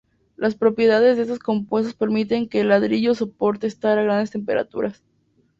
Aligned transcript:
Las 0.35 0.55
propiedades 0.55 1.15
de 1.15 1.21
estos 1.21 1.37
compuestos 1.37 1.93
permiten 1.93 2.49
que 2.49 2.61
el 2.61 2.69
ladrillo 2.69 3.13
soporte 3.13 3.67
estar 3.67 3.99
a 3.99 4.03
grandes 4.03 4.31
temperaturas. 4.31 5.03